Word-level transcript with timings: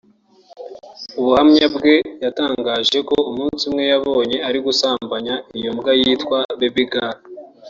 Mu 1.13 1.21
buhamya 1.27 1.65
bwe 1.75 1.93
yatangaje 2.23 2.97
ko 3.09 3.15
umunsi 3.29 3.61
umwe 3.69 3.83
yamubonye 3.91 4.37
ari 4.47 4.59
gusambanya 4.65 5.35
iyo 5.57 5.71
mbwa 5.75 5.91
yitaga 5.99 6.39
Baby 6.59 6.85
Girl 6.91 7.17